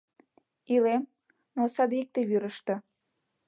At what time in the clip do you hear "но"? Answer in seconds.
1.55-1.63